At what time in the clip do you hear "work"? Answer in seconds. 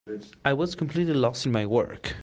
1.67-2.15